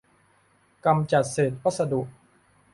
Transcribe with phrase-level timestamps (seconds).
[0.85, 2.01] กำจัดเศษวัสดุ